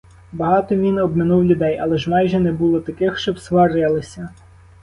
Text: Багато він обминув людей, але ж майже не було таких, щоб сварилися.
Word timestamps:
Багато 0.31 0.75
він 0.75 0.97
обминув 0.97 1.43
людей, 1.43 1.79
але 1.81 1.97
ж 1.97 2.09
майже 2.09 2.39
не 2.39 2.51
було 2.51 2.81
таких, 2.81 3.17
щоб 3.19 3.39
сварилися. 3.39 4.29